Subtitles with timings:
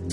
[0.00, 0.06] Hola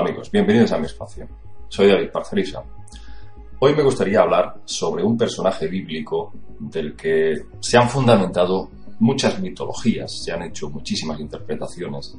[0.00, 1.28] amigos, bienvenidos a mi espacio.
[1.68, 2.64] Soy David Parcerisa.
[3.60, 8.68] Hoy me gustaría hablar sobre un personaje bíblico del que se han fundamentado
[8.98, 12.16] muchas mitologías, se han hecho muchísimas interpretaciones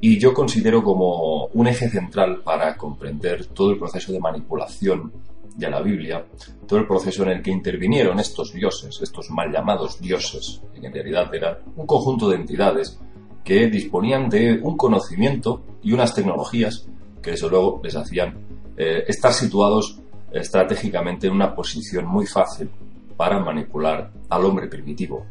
[0.00, 5.12] y yo considero como un eje central para comprender todo el proceso de manipulación
[5.56, 6.24] de la Biblia,
[6.66, 10.92] todo el proceso en el que intervinieron estos dioses, estos mal llamados dioses, que en
[10.92, 12.98] realidad eran un conjunto de entidades
[13.44, 16.86] que disponían de un conocimiento y unas tecnologías
[17.22, 18.38] que desde luego les hacían
[18.76, 20.00] eh, estar situados
[20.32, 22.70] estratégicamente en una posición muy fácil
[23.16, 25.26] para manipular al hombre primitivo.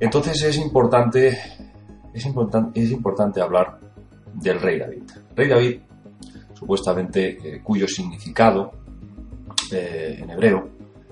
[0.00, 1.38] Entonces es importante,
[2.14, 2.24] es
[2.74, 3.78] es importante hablar
[4.34, 5.02] del rey David.
[5.34, 5.80] Rey David,
[6.54, 8.72] supuestamente eh, cuyo significado
[9.70, 10.68] eh, en hebreo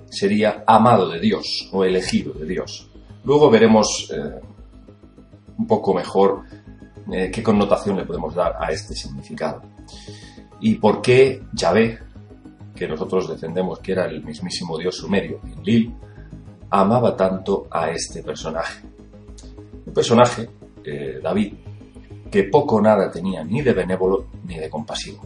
[0.08, 2.88] sería amado de Dios o elegido de Dios.
[3.24, 4.10] Luego veremos
[5.56, 6.42] un poco mejor
[7.10, 9.62] eh, qué connotación le podemos dar a este significado.
[10.60, 11.98] Y por qué Yahvé,
[12.74, 15.94] que nosotros defendemos que era el mismísimo dios sumerio, Enlil,
[16.70, 18.82] amaba tanto a este personaje.
[19.86, 20.48] Un personaje,
[20.84, 21.54] eh, David,
[22.30, 25.22] que poco nada tenía ni de benévolo ni de compasivo.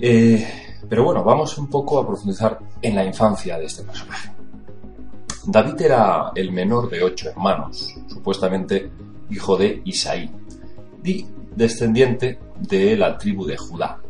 [0.00, 0.46] Eh,
[0.88, 4.30] pero bueno, vamos un poco a profundizar en la infancia de este personaje.
[5.46, 8.90] David era el menor de ocho hermanos, supuestamente
[9.30, 10.30] hijo de Isaí,
[11.04, 14.00] y descendiente de la tribu de Judá.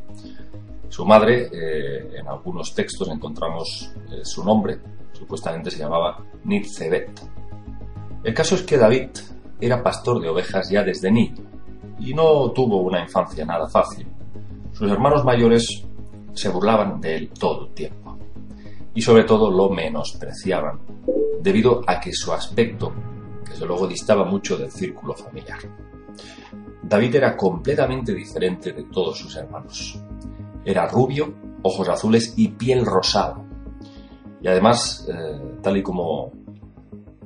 [0.89, 3.91] Su madre, eh, en algunos textos encontramos
[4.23, 4.79] su nombre,
[5.13, 7.21] supuestamente se llamaba Nitzebet.
[8.23, 9.11] El caso es que David
[9.61, 11.45] era pastor de ovejas ya desde niño
[11.99, 14.07] y no tuvo una infancia nada fácil.
[14.73, 15.85] Sus hermanos mayores
[16.33, 18.19] se burlaban de él todo el tiempo
[18.95, 20.81] y sobre todo lo menospreciaban
[21.41, 22.93] debido a que su aspecto,
[23.49, 25.59] desde luego, distaba mucho del círculo familiar.
[26.83, 30.01] David era completamente diferente de todos sus hermanos.
[30.65, 33.43] Era rubio, ojos azules y piel rosada.
[34.41, 36.33] Y además, eh, tal, y como,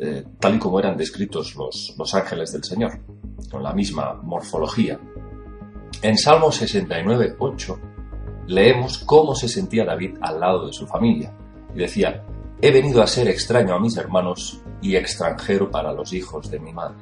[0.01, 3.01] eh, tal y como eran descritos los, los ángeles del Señor,
[3.51, 4.99] con la misma morfología.
[6.03, 7.79] En Salmo 69, 8,
[8.47, 11.35] leemos cómo se sentía David al lado de su familia.
[11.75, 12.25] Y decía,
[12.61, 16.73] He venido a ser extraño a mis hermanos y extranjero para los hijos de mi
[16.73, 16.97] madre.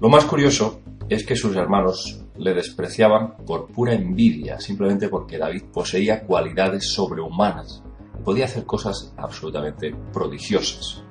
[0.00, 5.64] Lo más curioso es que sus hermanos le despreciaban por pura envidia, simplemente porque David
[5.72, 7.82] poseía cualidades sobrehumanas
[8.18, 11.04] y podía hacer cosas absolutamente prodigiosas.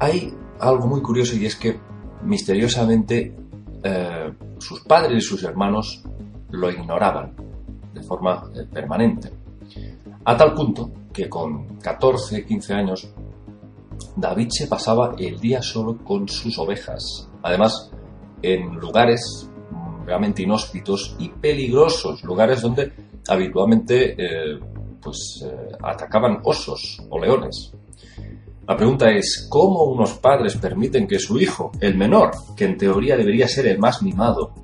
[0.00, 1.78] Hay algo muy curioso y es que
[2.22, 3.34] misteriosamente
[3.82, 6.02] eh, sus padres y sus hermanos
[6.50, 7.34] lo ignoraban
[7.92, 9.30] de forma eh, permanente.
[10.24, 13.12] A tal punto que con 14, 15 años,
[14.16, 17.28] David se pasaba el día solo con sus ovejas.
[17.42, 17.90] Además,
[18.42, 19.48] en lugares
[20.04, 22.92] realmente inhóspitos y peligrosos, lugares donde
[23.28, 24.58] habitualmente eh,
[25.00, 25.46] pues,
[25.82, 27.72] atacaban osos o leones.
[28.66, 33.14] La pregunta es, ¿cómo unos padres permiten que su hijo, el menor, que en teoría
[33.14, 34.54] debería ser el más mimado,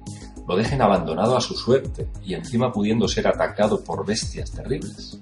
[0.48, 5.20] lo dejen abandonado a su suerte y encima pudiendo ser atacado por bestias terribles?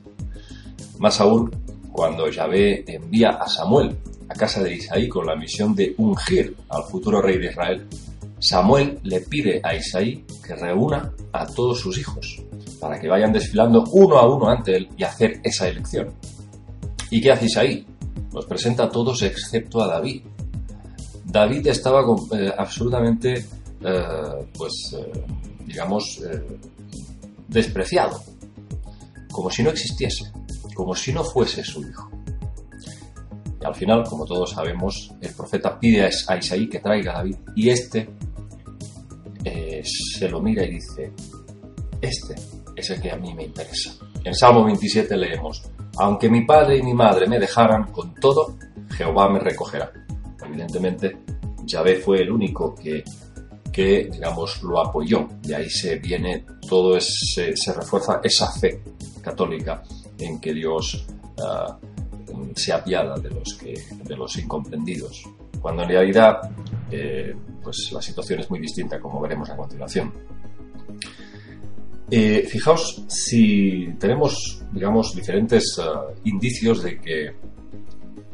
[0.98, 1.50] Más aún,
[1.90, 3.96] cuando Yahvé envía a Samuel
[4.28, 7.84] a casa de Isaí con la misión de ungir al futuro rey de Israel,
[8.38, 12.44] Samuel le pide a Isaí que reúna a todos sus hijos
[12.80, 16.12] para que vayan desfilando uno a uno ante él y hacer esa elección.
[17.10, 17.86] ¿Y qué hace Isaí?
[18.32, 20.22] Los presenta a todos excepto a David.
[21.24, 23.46] David estaba eh, absolutamente,
[23.80, 25.24] eh, pues, eh,
[25.66, 26.22] digamos,
[27.48, 28.22] despreciado,
[29.30, 30.32] como si no existiese
[30.74, 32.08] como si no fuese su hijo.
[33.60, 37.34] Y al final, como todos sabemos, el profeta pide a Isaí que traiga a David
[37.56, 38.08] y este
[39.82, 41.12] se lo mira y dice,
[42.00, 42.34] este
[42.76, 43.92] es el que a mí me interesa.
[44.24, 45.62] En Salmo 27 leemos,
[45.98, 48.56] aunque mi padre y mi madre me dejaran, con todo,
[48.90, 49.92] Jehová me recogerá.
[50.44, 51.18] Evidentemente,
[51.64, 53.04] Yahvé fue el único que,
[54.10, 55.28] digamos, lo apoyó.
[55.42, 58.82] Y ahí se viene todo ese, se refuerza esa fe
[59.20, 59.82] católica
[60.18, 61.06] en que Dios
[61.38, 65.24] uh, se apiada de los, que, de los incomprendidos.
[65.60, 66.40] Cuando en realidad,
[66.90, 70.12] eh, pues la situación es muy distinta, como veremos a continuación.
[72.10, 77.34] Eh, fijaos si tenemos, digamos, diferentes uh, indicios de que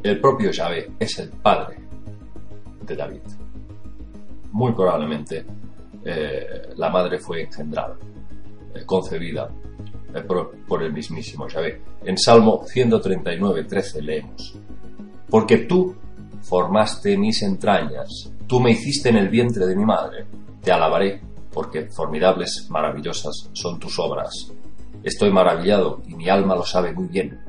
[0.03, 1.77] el propio Yahvé es el padre
[2.85, 3.21] de David.
[4.51, 5.45] Muy probablemente
[6.05, 7.97] eh, la madre fue engendrada,
[8.75, 9.49] eh, concebida
[10.13, 11.81] eh, por, el mismísimo Yahvé.
[12.03, 14.55] En Salmo 139, 13 leemos,
[15.27, 15.95] Porque tú
[16.43, 20.27] formaste mis entrañas, tú me hiciste en el vientre de mi madre,
[20.61, 21.21] te alabaré,
[21.55, 24.51] porque formidables, maravillosas son tus obras.
[25.03, 27.39] Estoy maravillado y mi alma lo sabe muy bien.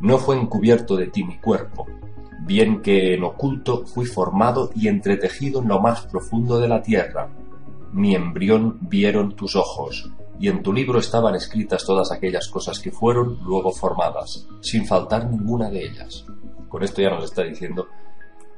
[0.00, 1.86] No fue encubierto de ti mi cuerpo,
[2.40, 7.28] bien que en oculto fui formado y entretejido en lo más profundo de la tierra.
[7.92, 10.10] Mi embrión vieron tus ojos,
[10.40, 15.30] y en tu libro estaban escritas todas aquellas cosas que fueron luego formadas, sin faltar
[15.30, 16.24] ninguna de ellas.
[16.68, 17.88] Con esto ya nos está diciendo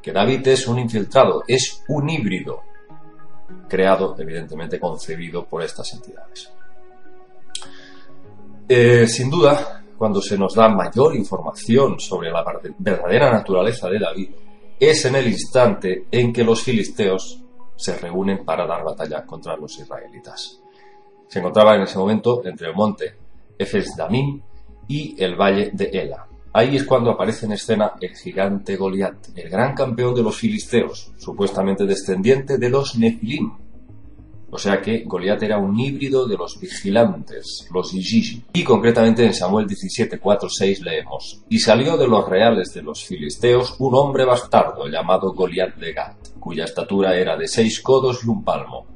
[0.01, 2.63] que David es un infiltrado, es un híbrido,
[3.69, 6.53] creado, evidentemente concebido por estas entidades.
[8.69, 12.45] Eh, sin duda, cuando se nos da mayor información sobre la
[12.79, 14.31] verdadera naturaleza de David,
[14.79, 17.43] es en el instante en que los filisteos
[17.77, 20.61] se reúnen para dar batalla contra los israelitas.
[21.29, 23.17] Se encontraba en ese momento entre el monte
[23.59, 24.41] Efes Damim
[24.89, 26.27] y el valle de Ela.
[26.57, 31.13] Ahí es cuando aparece en escena el gigante Goliat, el gran campeón de los filisteos,
[31.19, 33.53] supuestamente descendiente de los Nefilim,
[34.51, 38.43] o sea que Goliat era un híbrido de los vigilantes, los Ijiji.
[38.55, 43.05] Y concretamente en Samuel 17, 4, 6 leemos, Y salió de los reales de los
[43.05, 48.31] filisteos un hombre bastardo llamado Goliat de Gat, cuya estatura era de seis codos y
[48.31, 48.87] un palmo.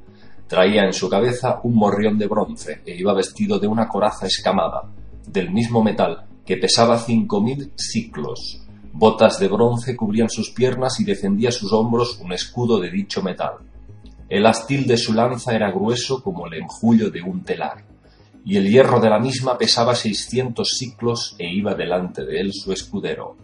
[0.47, 4.91] Traía en su cabeza un morrión de bronce e iba vestido de una coraza escamada,
[5.27, 8.61] del mismo metal, que pesaba cinco mil ciclos.
[8.93, 13.71] Botas de bronce cubrían sus piernas y defendía sus hombros un escudo de dicho metal
[14.31, 17.85] el astil de su lanza era grueso como el enjullo de un telar,
[18.45, 22.73] y el hierro de la misma pesaba seiscientos ciclos e iba delante de él su
[22.73, 23.37] escudero.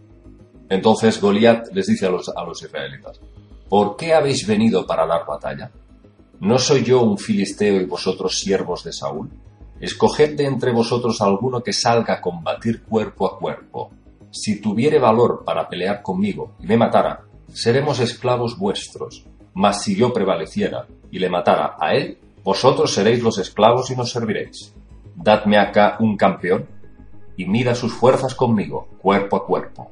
[0.68, 3.20] Entonces Goliat les dice a los, a los israelitas,
[3.68, 5.72] ¿por qué habéis venido para dar batalla?
[6.38, 9.28] ¿No soy yo un filisteo y vosotros siervos de Saúl?
[9.80, 13.90] Escoged de entre vosotros alguno que salga a combatir cuerpo a cuerpo.
[14.30, 19.26] Si tuviere valor para pelear conmigo y me matara, seremos esclavos vuestros
[19.56, 24.10] mas si yo prevaleciera y le matara a él, vosotros seréis los esclavos y nos
[24.10, 24.74] serviréis.
[25.14, 26.66] Dadme acá un campeón
[27.38, 29.90] y mida sus fuerzas conmigo, cuerpo a cuerpo.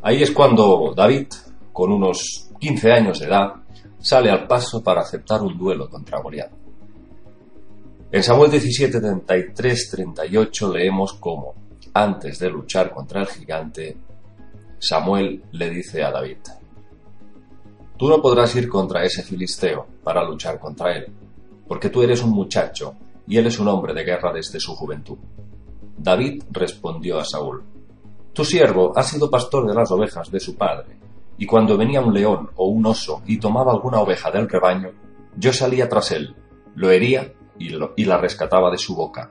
[0.00, 1.26] Ahí es cuando David,
[1.70, 3.56] con unos 15 años de edad,
[3.98, 6.50] sale al paso para aceptar un duelo contra Goliat.
[8.12, 11.54] En Samuel 17, 33, 38 leemos cómo,
[11.94, 13.96] antes de luchar contra el gigante,
[14.80, 16.38] Samuel le dice a David,
[17.96, 21.06] Tú no podrás ir contra ese filisteo para luchar contra él,
[21.68, 22.94] porque tú eres un muchacho
[23.28, 25.18] y él es un hombre de guerra desde su juventud.
[25.96, 27.62] David respondió a Saúl,
[28.32, 30.98] Tu siervo ha sido pastor de las ovejas de su padre,
[31.38, 34.90] y cuando venía un león o un oso y tomaba alguna oveja del rebaño,
[35.36, 36.34] yo salía tras él,
[36.74, 39.30] lo hería y, la rescataba de su boca.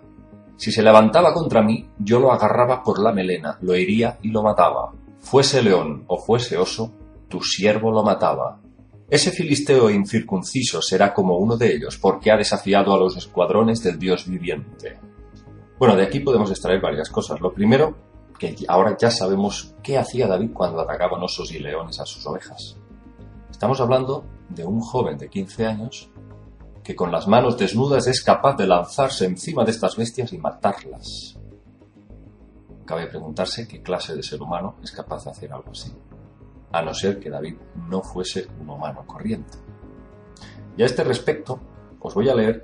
[0.55, 4.43] Si se levantaba contra mí, yo lo agarraba por la melena, lo hería y lo
[4.43, 4.93] mataba.
[5.19, 6.91] Fuese león o fuese oso,
[7.27, 8.59] tu siervo lo mataba.
[9.09, 13.97] Ese filisteo incircunciso será como uno de ellos, porque ha desafiado a los escuadrones del
[13.97, 14.99] Dios viviente.
[15.79, 17.41] Bueno, de aquí podemos extraer varias cosas.
[17.41, 17.95] Lo primero,
[18.37, 22.77] que ahora ya sabemos qué hacía David cuando atacaban osos y leones a sus ovejas.
[23.49, 26.11] Estamos hablando de un joven de 15 años
[26.89, 31.37] que con las manos desnudas es capaz de lanzarse encima de estas bestias y matarlas.
[32.83, 35.93] Cabe preguntarse qué clase de ser humano es capaz de hacer algo así
[36.71, 39.59] a no ser que David no fuese un humano corriente.
[40.77, 41.59] Y a este respecto,
[41.99, 42.63] os voy a leer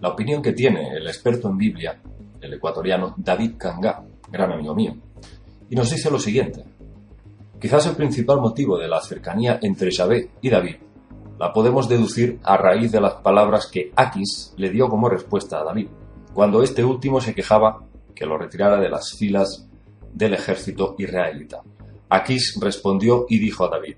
[0.00, 2.02] la opinión que tiene el experto en Biblia,
[2.38, 4.94] el ecuatoriano David Kanga, gran amigo mío,
[5.70, 6.64] y nos dice lo siguiente.
[7.58, 10.76] Quizás el principal motivo de la cercanía entre Yahvé y David
[11.42, 15.64] la podemos deducir a raíz de las palabras que Aquis le dio como respuesta a
[15.64, 15.88] David,
[16.32, 17.82] cuando este último se quejaba
[18.14, 19.66] que lo retirara de las filas
[20.12, 21.60] del ejército israelita.
[22.10, 23.96] Aquís respondió y dijo a David,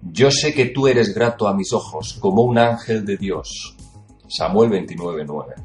[0.00, 3.76] Yo sé que tú eres grato a mis ojos como un ángel de Dios.
[4.26, 5.56] Samuel 29:9.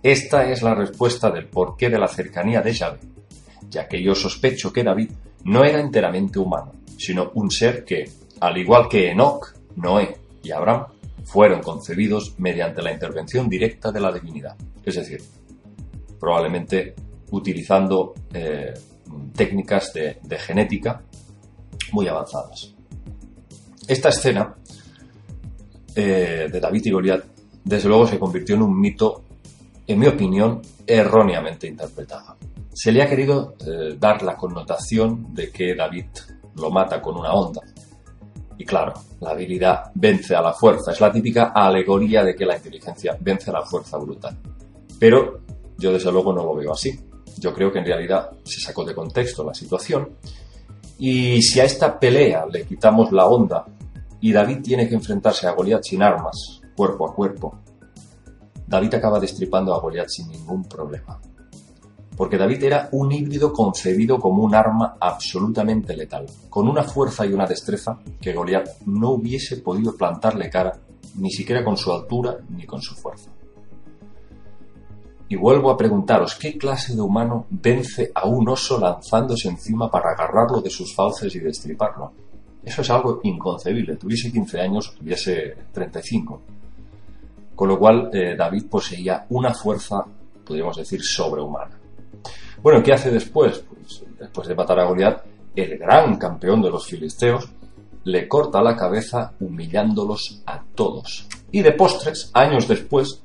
[0.00, 3.00] Esta es la respuesta del porqué de la cercanía de Yahvé,
[3.68, 5.10] ya que yo sospecho que David
[5.42, 10.86] no era enteramente humano, sino un ser que, al igual que Enoch, Noé y Abraham,
[11.24, 14.56] fueron concebidos mediante la intervención directa de la divinidad.
[14.84, 15.20] Es decir,
[16.20, 16.94] probablemente
[17.30, 18.72] utilizando eh,
[19.34, 21.02] técnicas de, genética
[21.92, 22.74] muy avanzadas.
[23.88, 24.54] Esta escena
[25.94, 27.24] eh, de David y Goliat,
[27.64, 29.24] desde luego, se convirtió en un mito,
[29.86, 32.36] en mi opinión, erróneamente interpretado.
[32.72, 36.06] Se le ha querido eh, dar la connotación de que David
[36.54, 37.62] lo mata con una onda.
[38.58, 40.92] Y claro, la habilidad vence a la fuerza.
[40.92, 44.36] Es la típica alegoría de que la inteligencia vence a la fuerza brutal.
[44.98, 45.40] Pero
[45.78, 46.98] yo desde luego no lo veo así.
[47.38, 50.16] Yo creo que en realidad se sacó de contexto la situación.
[50.98, 53.66] Y si a esta pelea le quitamos la onda
[54.20, 57.58] y David tiene que enfrentarse a Goliat sin armas, cuerpo a cuerpo,
[58.66, 61.20] David acaba destripando a Goliat sin ningún problema.
[62.16, 67.32] Porque David era un híbrido concebido como un arma absolutamente letal, con una fuerza y
[67.32, 70.72] una destreza que Goliat no hubiese podido plantarle cara,
[71.16, 73.30] ni siquiera con su altura ni con su fuerza.
[75.28, 80.12] Y vuelvo a preguntaros, ¿qué clase de humano vence a un oso lanzándose encima para
[80.12, 82.12] agarrarlo de sus fauces y destriparlo?
[82.62, 83.96] Eso es algo inconcebible.
[83.96, 86.42] Tuviese 15 años, tuviese 35.
[87.56, 90.04] Con lo cual, eh, David poseía una fuerza,
[90.44, 91.75] podríamos decir, sobrehumana.
[92.62, 93.64] Bueno, ¿qué hace después?
[93.68, 95.22] Pues, después de matar a Goliat,
[95.54, 97.48] el gran campeón de los filisteos
[98.04, 101.26] le corta la cabeza humillándolos a todos.
[101.50, 103.22] Y de postres, años después,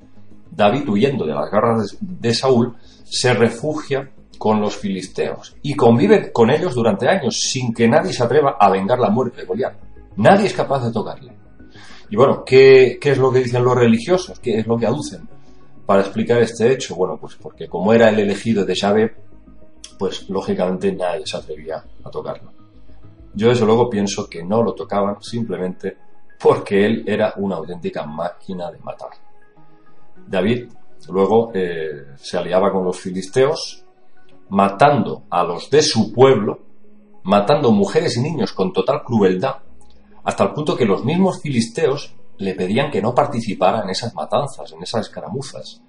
[0.50, 6.50] David, huyendo de las garras de Saúl, se refugia con los filisteos y convive con
[6.50, 9.74] ellos durante años sin que nadie se atreva a vengar la muerte de Goliat.
[10.16, 11.32] Nadie es capaz de tocarle.
[12.10, 14.40] Y bueno, ¿qué, es lo que dicen los religiosos?
[14.40, 15.28] ¿Qué es lo que aducen
[15.86, 16.96] para explicar este hecho?
[16.96, 19.16] Bueno, pues porque como era el elegido de Yahvé,
[19.98, 22.52] pues lógicamente nadie se atrevía a tocarlo.
[23.34, 25.98] Yo desde luego pienso que no lo tocaban simplemente
[26.40, 29.12] porque él era una auténtica máquina de matar.
[30.28, 30.68] David
[31.10, 33.84] luego eh, se aliaba con los filisteos,
[34.50, 36.60] matando a los de su pueblo,
[37.24, 39.58] matando mujeres y niños con total crueldad,
[40.24, 44.72] hasta el punto que los mismos filisteos le pedían que no participara en esas matanzas,
[44.72, 45.82] en esas escaramuzas.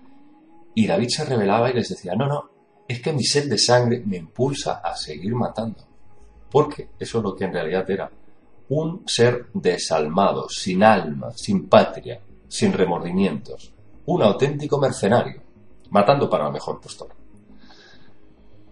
[0.75, 2.51] Y David se rebelaba y les decía, no, no,
[2.89, 5.87] es que mi sed de sangre me impulsa a seguir matando.
[6.51, 8.11] Porque eso es lo que en realidad era.
[8.69, 13.73] Un ser desalmado, sin alma, sin patria, sin remordimientos
[14.07, 15.41] un auténtico mercenario,
[15.91, 17.15] matando para la mejor postura.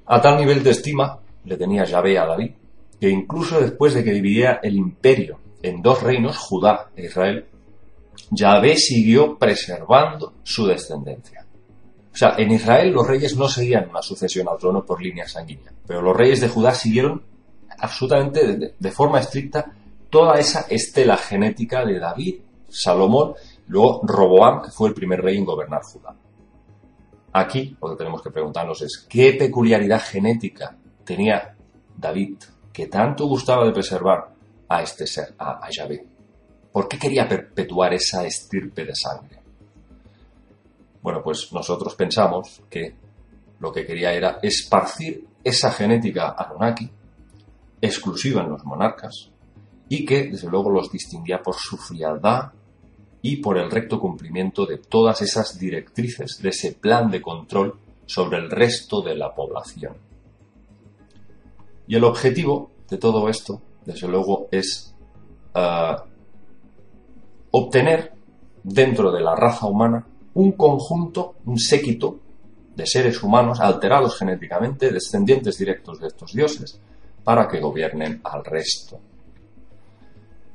[0.06, 2.52] A tal nivel de estima le tenía Yahvé a David,
[3.00, 7.46] que incluso después de que dividiera el imperio en dos reinos, Judá e Israel,
[8.30, 11.44] Yahvé siguió preservando su descendencia.
[12.12, 15.72] O sea, en Israel los reyes no seguían una sucesión al trono por línea sanguínea,
[15.86, 17.22] pero los reyes de Judá siguieron
[17.78, 19.72] absolutamente de, forma estricta
[20.10, 22.36] toda esa estela genética de David,
[22.68, 23.34] Salomón
[23.68, 26.12] Luego, Roboam, que fue el primer rey en gobernar Judá.
[27.32, 31.54] Aquí lo que tenemos que preguntarnos es, ¿qué peculiaridad genética tenía
[31.96, 32.38] David
[32.72, 34.34] que tanto gustaba de preservar
[34.68, 36.04] a este ser, a, a Yahvé?
[36.72, 39.40] ¿Por qué quería perpetuar esa estirpe de sangre?
[41.02, 42.94] Bueno, pues nosotros pensamos que
[43.58, 46.90] lo que quería era esparcir esa genética Anunnaki,
[47.80, 49.30] exclusiva en los monarcas,
[49.88, 52.52] y que desde luego los distinguía por su frialdad
[53.22, 58.38] y por el recto cumplimiento de todas esas directrices de ese plan de control sobre
[58.38, 59.96] el resto de la población.
[61.86, 64.94] Y el objetivo de todo esto, desde luego, es
[65.54, 66.04] ah,
[67.52, 68.12] obtener
[68.62, 72.18] dentro de la raza humana un conjunto, un séquito
[72.76, 76.80] de seres humanos alterados genéticamente, descendientes directos de estos dioses,
[77.24, 78.98] para que gobiernen al resto.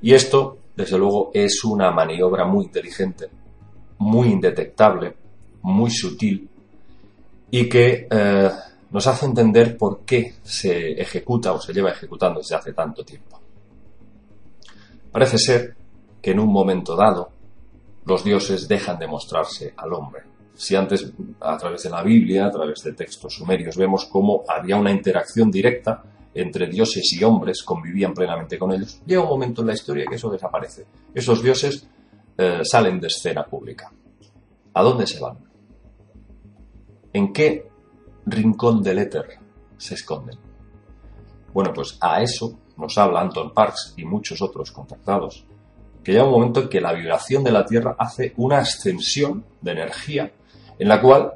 [0.01, 3.29] Y esto desde luego es una maniobra muy inteligente,
[3.99, 5.15] muy indetectable,
[5.61, 6.49] muy sutil
[7.49, 8.49] y que eh,
[8.91, 13.39] nos hace entender por qué se ejecuta o se lleva ejecutando desde hace tanto tiempo.
[15.11, 15.75] Parece ser
[16.25, 17.29] que en un momento dado
[18.05, 20.23] los dioses dejan de mostrarse al hombre.
[20.55, 24.75] Si antes, a través de la Biblia, a través de textos sumerios, vemos cómo había
[24.75, 26.01] una interacción directa
[26.33, 30.15] entre dioses y hombres, convivían plenamente con ellos, llega un momento en la historia que
[30.15, 30.87] eso desaparece.
[31.13, 31.87] Esos dioses
[32.35, 33.91] eh, salen de escena pública.
[34.73, 35.37] ¿A dónde se van?
[37.13, 37.69] ¿En qué
[38.25, 39.27] rincón del éter
[39.77, 40.39] se esconden?
[41.53, 45.45] Bueno, pues a eso nos habla Anton Parks y muchos otros contactados,
[46.05, 49.71] que llega un momento en que la vibración de la Tierra hace una ascensión de
[49.71, 50.31] energía
[50.77, 51.33] en la cual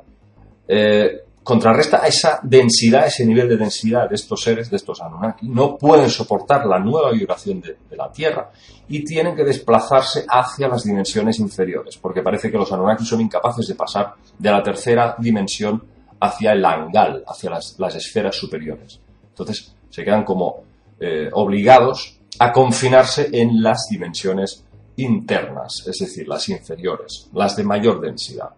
[0.68, 5.50] eh, contrarresta esa densidad, ese nivel de densidad de estos seres, de estos Anunnaki.
[5.50, 8.52] No pueden soportar la nueva vibración de, la Tierra
[8.88, 13.68] y tienen que desplazarse hacia las dimensiones inferiores, porque parece que los Anunnaki son incapaces
[13.68, 15.84] de pasar de la tercera dimensión
[16.20, 19.00] hacia el Angal, hacia las, esferas superiores.
[19.30, 20.64] Entonces se quedan como
[21.00, 24.64] eh, obligados a confinarse en las dimensiones
[24.98, 28.50] internas, es decir, las inferiores, las de mayor densidad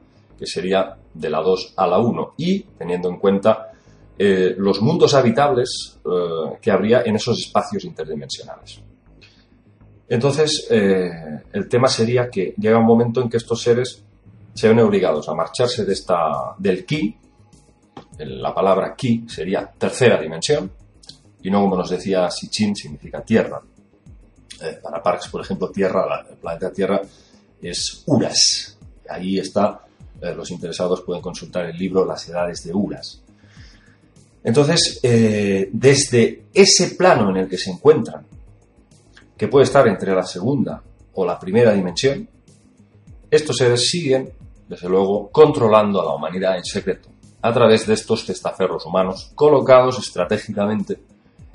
[0.42, 3.74] que sería de la 2 a la 1, y teniendo en cuenta
[4.18, 8.82] eh, los mundos habitables eh, que habría en esos espacios interdimensionales.
[10.10, 11.12] Entonces, eh,
[11.54, 14.04] el tema sería que llega un momento en que estos seres
[14.56, 17.16] se ven obligados a marcharse de esta, del ki,
[18.18, 20.72] la palabra ki sería tercera dimensión,
[21.44, 23.62] y no como nos decía Sichin, significa tierra.
[24.82, 27.02] para Parks, por ejemplo, Tierra, el planeta Tierra
[27.62, 28.78] es Uras.
[29.10, 29.82] Ahí está
[30.22, 33.22] eh, los interesados pueden consultar el libro Las edades de Uras.
[34.44, 38.24] Entonces, eh, desde ese plano en el que se encuentran,
[39.36, 40.84] que puede estar entre la segunda
[41.14, 42.28] o la primera dimensión,
[43.32, 44.32] estos seres siguen,
[44.68, 47.10] desde luego, controlando a la humanidad en secreto,
[47.42, 51.00] a través de estos testaferros humanos colocados estratégicamente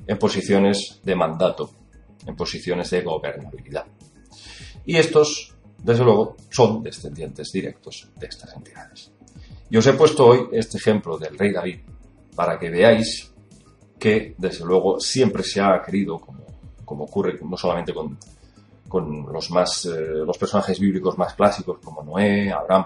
[0.07, 1.71] en posiciones de mandato,
[2.25, 3.85] en posiciones de gobernabilidad.
[4.85, 9.11] Y estos desde luego, son descendientes directos de estas entidades.
[9.69, 11.79] Y os he puesto hoy este ejemplo del rey David
[12.35, 13.31] para que veáis
[13.99, 18.17] que, desde luego, siempre se ha querido, como, ocurre no solamente con,
[19.31, 22.85] los, más, eh, los personajes bíblicos más clásicos como Noé, Abraham,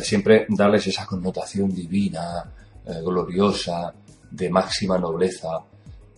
[0.00, 2.50] siempre darles esa connotación divina,
[2.86, 3.92] eh, gloriosa,
[4.30, 5.48] de máxima nobleza,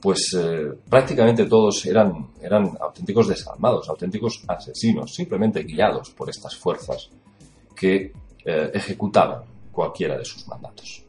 [0.00, 7.11] pues eh, prácticamente todos eran, eran auténticos desalmados, auténticos asesinos, simplemente guiados por estas fuerzas
[7.76, 8.12] que
[8.45, 11.04] eh, ejecutaban cualquiera de sus mandatos.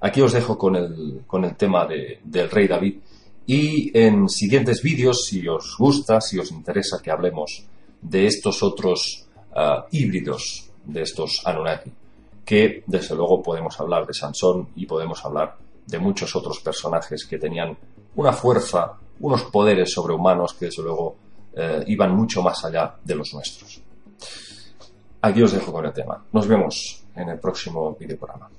[0.00, 2.98] Aquí os dejo con el, con el tema del rey David
[3.46, 7.64] y en siguientes vídeos, si os gusta, si os interesa que hablemos
[8.00, 11.90] de estos otros ah, híbridos de estos Anunnaki,
[12.44, 15.56] que desde luego podemos hablar de Sansón y podemos hablar
[15.86, 17.76] de muchos otros personajes que tenían
[18.18, 21.16] una fuerza, unos poderes sobrehumanos que desde luego
[21.54, 23.80] eh, iban mucho más allá de los nuestros.
[25.22, 26.24] Aquí os dejo con el tema.
[26.32, 28.50] Nos vemos en el próximo videoprograma.